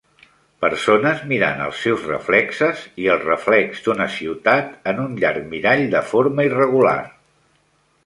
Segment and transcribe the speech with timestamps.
[0.63, 6.05] Persones mirant els seus reflexes i el reflex d'una ciutat en un llarg mirall de
[6.13, 7.01] forma irregular.